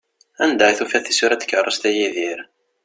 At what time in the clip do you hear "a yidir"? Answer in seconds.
1.89-2.39